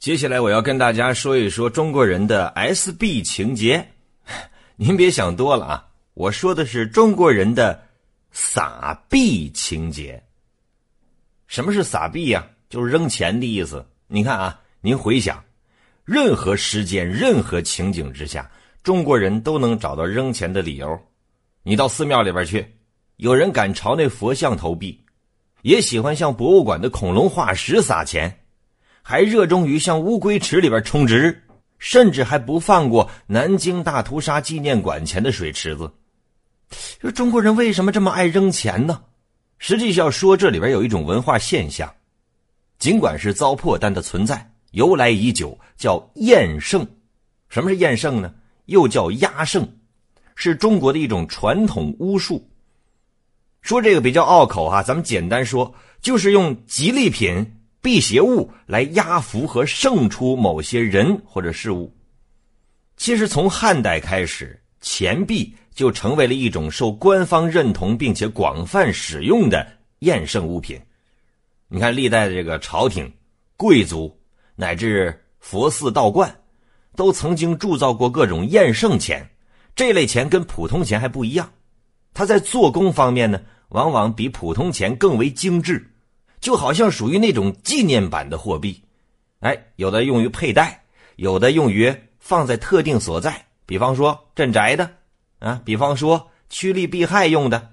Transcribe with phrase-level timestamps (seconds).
[0.00, 3.86] 接下来我要跟大家说一说中国人的 SB 情节，
[4.76, 7.78] 您别想多了啊，我说的是中国人的
[8.30, 10.22] 撒币情节。
[11.48, 12.48] 什么是撒币呀？
[12.70, 13.86] 就是扔钱的意思。
[14.06, 15.44] 你看啊，您回想，
[16.06, 18.50] 任何时间、任何情景之下，
[18.82, 20.98] 中国人都能找到扔钱的理由。
[21.62, 22.66] 你到寺庙里边去，
[23.16, 25.04] 有人敢朝那佛像投币，
[25.60, 28.39] 也喜欢向博物馆的恐龙化石撒钱。
[29.02, 31.42] 还热衷于向乌龟池里边充值，
[31.78, 35.90] 甚至还不放过南京大屠杀纪念馆前的水池子。
[37.00, 39.02] 说中国人为什么这么爱扔钱呢？
[39.58, 41.92] 实际上说，这里边有一种文化现象，
[42.78, 46.86] 尽管是糟粕，但它存在，由来已久，叫厌胜。
[47.48, 48.32] 什么是厌胜呢？
[48.66, 49.68] 又叫压胜，
[50.36, 52.48] 是中国的一种传统巫术。
[53.60, 57.59] 说这个比较拗口哈，咱们简单说，就是用吉利品。
[57.82, 61.94] 辟邪物来压服和胜出某些人或者事物。
[62.96, 69.66] 其实从汉代开始，钱币就成为了一种受官方认同并且广泛使用的
[70.00, 70.78] 验圣物品。
[71.68, 73.10] 你看，历代的这个朝廷、
[73.56, 74.14] 贵族
[74.56, 76.34] 乃至佛寺道观，
[76.96, 79.26] 都曾经铸造过各种验圣钱。
[79.74, 81.50] 这类钱跟普通钱还不一样，
[82.12, 85.89] 它在做工方面呢，往往比普通钱更为精致。
[86.40, 88.82] 就好像属于那种纪念版的货币，
[89.40, 90.82] 哎，有的用于佩戴，
[91.16, 94.90] 有的用于放在特定所在，比方说镇宅的，
[95.38, 97.70] 啊，比方说趋利避害用的。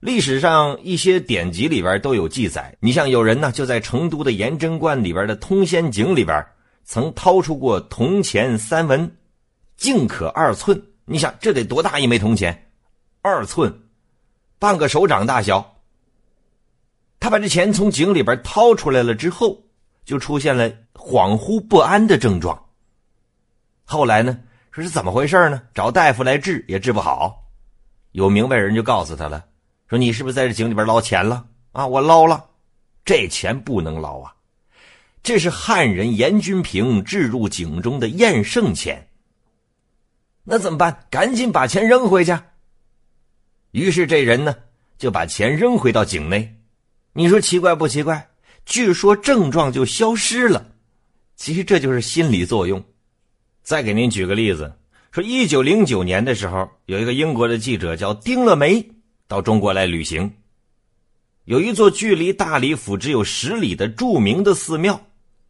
[0.00, 6.44] 历史上一些典籍里边都有记载，你像有人呢就在成都的颜真观里边的通仙井里边，
[6.84, 9.16] 曾掏出过铜钱三文，
[9.76, 10.82] 径可二寸。
[11.04, 12.70] 你想这得多大一枚铜钱？
[13.20, 13.82] 二寸，
[14.58, 15.79] 半个手掌大小。
[17.20, 19.62] 他把这钱从井里边掏出来了之后，
[20.04, 22.66] 就出现了恍惚不安的症状。
[23.84, 24.40] 后来呢，
[24.72, 25.62] 说是怎么回事呢？
[25.74, 27.46] 找大夫来治也治不好。
[28.12, 29.44] 有明白人就告诉他了，
[29.88, 31.46] 说你是不是在这井里边捞钱了？
[31.72, 32.46] 啊，我捞了，
[33.04, 34.34] 这钱不能捞啊，
[35.22, 39.08] 这是汉人严君平置入井中的验圣钱。
[40.42, 41.04] 那怎么办？
[41.10, 42.36] 赶紧把钱扔回去。
[43.72, 44.56] 于是这人呢，
[44.96, 46.56] 就把钱扔回到井内。
[47.12, 48.28] 你说奇怪不奇怪？
[48.64, 50.68] 据说症状就消失了。
[51.34, 52.84] 其实这就是心理作用。
[53.62, 54.72] 再给您举个例子，
[55.10, 58.86] 说一九零九年的时候，有一个英国的记者叫丁乐梅
[59.26, 60.32] 到中国来旅行，
[61.46, 65.00] 有一座距离大理府只有十里的著名的寺庙，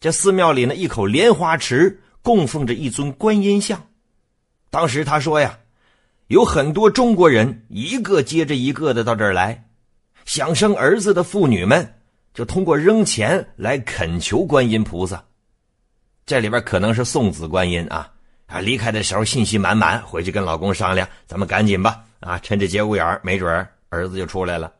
[0.00, 3.88] 这寺庙里呢一口莲花池供奉着一尊观音像。
[4.70, 5.58] 当时他说呀，
[6.28, 9.68] 有很多中国人一个接着一个的到这儿来。
[10.24, 11.94] 想生儿子的妇女们，
[12.32, 15.22] 就通过扔钱来恳求观音菩萨。
[16.24, 18.10] 这里边可能是送子观音啊
[18.46, 18.60] 啊！
[18.60, 22.38] 离开的时候信心满满，回去跟老公商量，咱们赶紧吧啊！
[22.38, 24.72] 趁着节骨眼没准儿子就出来了。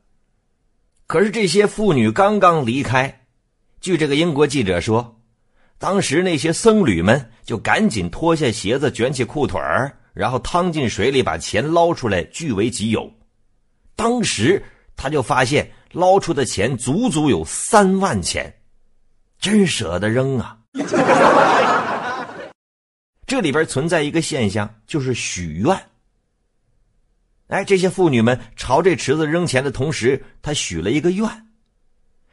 [1.07, 3.23] 可是这些妇女刚刚离开，
[3.81, 5.21] 据这个英国记者说，
[5.79, 9.61] 当时那些僧侣们就赶紧脱下鞋子，卷起裤腿，
[10.15, 13.13] 然后趟进水里，把钱捞出来据为己有。
[13.97, 14.65] 当时。
[14.97, 18.55] 他就发现捞出的钱足足有三万钱，
[19.39, 20.59] 真舍得扔啊！
[23.27, 25.77] 这里边存在一个现象，就是许愿。
[27.49, 31.29] 哎，这些妇女们朝这池子扔钱的同时，她许了一个愿。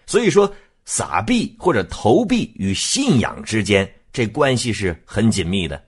[0.05, 0.53] 所以说，
[0.85, 5.83] 撒币或者投币与信仰之间这关系是很紧密的。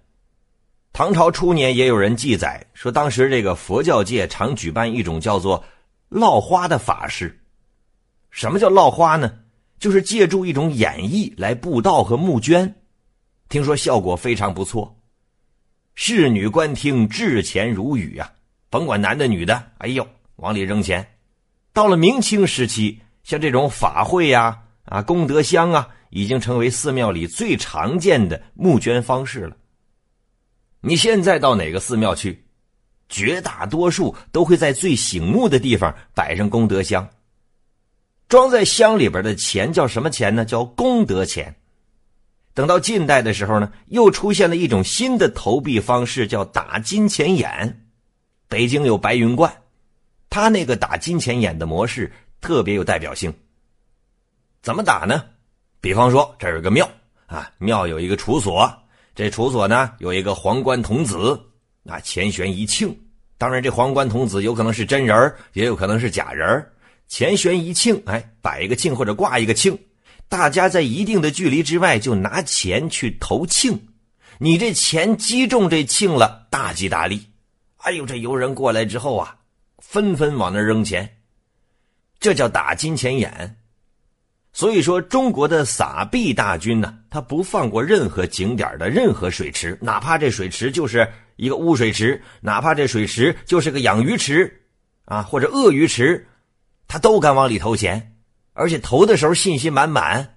[0.93, 5.63] 唐朝初年，也有人记载说，当时这个佛教界常举办一种叫做。
[6.11, 7.39] 烙花的法事，
[8.31, 9.39] 什么叫烙花呢？
[9.79, 12.75] 就是借助一种演绎来布道和募捐，
[13.47, 14.95] 听说效果非常不错。
[15.95, 18.29] 侍女官听，掷钱如雨啊！
[18.69, 20.05] 甭管男的女的，哎呦，
[20.35, 21.15] 往里扔钱。
[21.71, 29.55] 到了明清时期，像这种法会呀、啊功德箱啊，已经成为寺庙里最常见的募捐方式了。
[30.81, 32.45] 你现在到哪个寺庙去？
[33.11, 37.07] 绝大多数都会在最醒目的地方摆上功德箱。
[38.27, 40.45] 装在箱里边的钱叫什么钱呢？
[40.45, 41.53] 叫功德钱。
[42.53, 47.85] 等到近代的时候呢，又出现了一种新的投币方式，叫打金钱眼。
[48.47, 49.53] 北京有白云观，
[50.29, 53.33] 他那个打金钱眼的模式特别有代表性。
[54.61, 55.23] 怎么打呢？
[55.79, 56.89] 比方说，这有个庙
[57.27, 58.71] 啊，庙有一个处所，
[59.15, 61.37] 这处所呢有一个皇冠童子。
[61.83, 62.95] 那钱悬一庆，
[63.37, 66.67] 当然这皇冠童子有可能是真人也有可能是假人
[67.07, 69.77] 钱悬一庆，哎，摆一个庆或者挂一个庆，
[70.29, 73.87] 大家在一定的距离之外就拿钱去投庆，
[74.37, 77.27] 你这钱击中这庆了，大吉大利。
[77.77, 79.37] 哎呦，这游人过来之后啊，
[79.79, 81.17] 纷纷往那扔钱，
[82.19, 83.57] 这叫打金钱眼。
[84.53, 91.07] 所以说，中国的撒币大军呢，他不放过任何景点的任何水池，哪怕这水池就是
[91.41, 94.61] 一个污水池，哪怕这水池就是个养鱼池，
[95.05, 96.27] 啊，或者鳄鱼池，
[96.87, 98.15] 他都敢往里投钱。
[98.53, 100.35] 而且投的时候信心满满，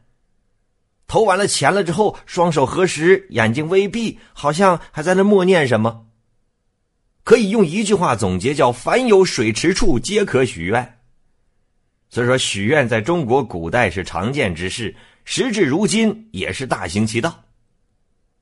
[1.07, 6.07] 投完了钱了之后，双手合十，眼睛微闭，好像还在那默念什么。
[7.23, 11.01] 可以用一句话总结，叫“凡有水池处，皆可许愿”。
[12.09, 14.97] 所以说，许愿在中国古代是常见之事，
[15.27, 17.45] 时至如今也是大行其道。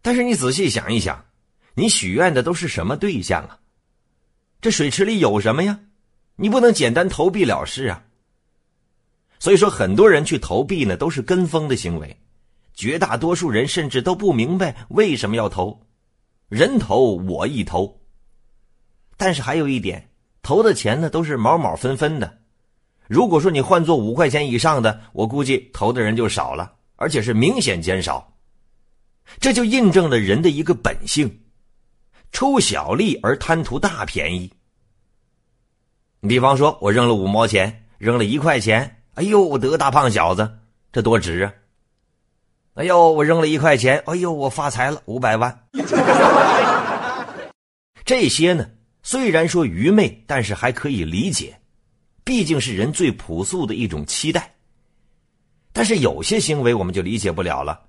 [0.00, 1.25] 但是你仔细想一想，
[1.74, 3.58] 你许愿的都是什么对象啊？
[4.60, 5.80] 这水池里有什么呀？
[6.36, 8.04] 你不能简单投币了事啊！
[9.38, 12.16] 所以说，很多人去投币呢，都是跟风的行为。
[12.74, 15.86] 绝大多数人甚至都不明白为什么要投，
[16.48, 18.00] 人投我一投。
[19.16, 20.08] 但是还有一点，
[20.42, 22.38] 投的钱呢都是毛毛分分的。
[23.08, 28.32] 如果说你换做五块钱以上的，我估计投的人就少了，而且是明显减少。
[29.38, 31.42] 这就印证了人的一个本性：
[32.32, 34.50] 出小利而贪图大便宜。
[36.20, 39.02] 你比方说，我扔了五毛钱，扔了一块钱。
[39.14, 40.58] 哎呦，我得大胖小子，
[40.90, 41.52] 这多值啊！
[42.75, 45.67] 哎呦，我扔了一块钱，哎呦，我发财了五百万。
[48.05, 48.70] 这些呢，
[49.02, 51.61] 虽然说愚昧，但是还可以理解，
[52.25, 54.55] 毕竟是人最朴素的一种期待。
[55.73, 57.82] 但是有些行为我们就理解不了了。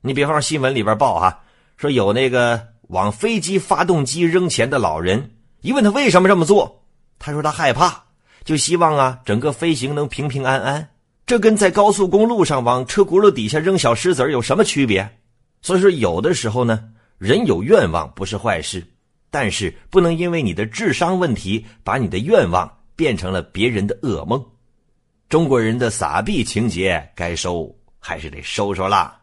[0.00, 1.42] 你比方说新闻里边报哈，
[1.76, 5.30] 说有那个往飞机发动机扔钱的老人，
[5.62, 6.84] 一问他为什么这么做，
[7.18, 8.04] 他说他害怕。
[8.44, 10.90] 就希望啊，整个飞行能平平安安。
[11.24, 15.08] 这跟在高速公路上往车轱辘底下扔小石子有什么区别？
[15.62, 16.84] 所以说，有的时候呢，
[17.16, 18.86] 人有愿望不是坏事，
[19.30, 24.44] 但是不能因为你的智商问题，把你的愿望变成了别人的噩梦。
[25.30, 29.18] 中国人的撒币情节，该收还是得收收啦。